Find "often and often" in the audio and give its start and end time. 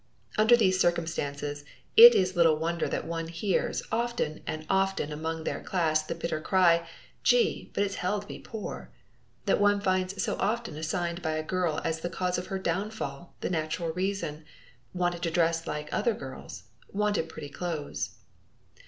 3.91-5.11